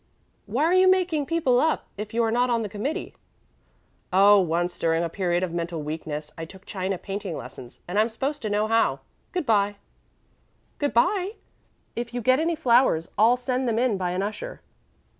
"Why 0.47 0.63
are 0.63 0.73
you 0.73 0.89
making 0.89 1.27
people 1.27 1.59
up, 1.59 1.85
if 1.95 2.11
you 2.11 2.23
are 2.23 2.31
not 2.31 2.49
on 2.49 2.63
the 2.63 2.69
committee?" 2.69 3.13
"Oh, 4.11 4.41
once, 4.41 4.79
during 4.79 5.03
a 5.03 5.09
period 5.09 5.43
of 5.43 5.53
mental 5.53 5.83
weakness, 5.83 6.31
I 6.39 6.43
took 6.43 6.65
china 6.65 6.97
painting 6.97 7.37
lessons, 7.37 7.81
and 7.87 7.99
I'm 7.99 8.09
supposed 8.09 8.41
to 8.41 8.49
know 8.49 8.65
how. 8.65 9.01
Good 9.31 9.45
by." 9.45 9.75
"Good 10.79 10.95
by. 10.95 11.33
If 11.95 12.15
you 12.15 12.21
get 12.21 12.39
any 12.39 12.55
flowers 12.55 13.09
I'll 13.15 13.37
send 13.37 13.67
them 13.67 13.77
in 13.77 13.97
by 13.99 14.09
an 14.09 14.23
usher." 14.23 14.61